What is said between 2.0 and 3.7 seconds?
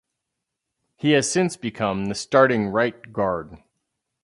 the starting right guard.